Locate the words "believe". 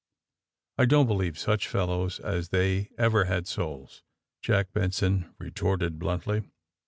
1.05-1.37